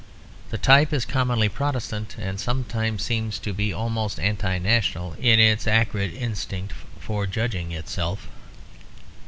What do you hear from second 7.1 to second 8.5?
judging itself.